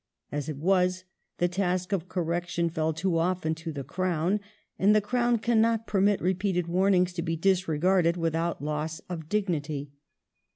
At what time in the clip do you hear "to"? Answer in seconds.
3.53-3.71, 7.13-7.21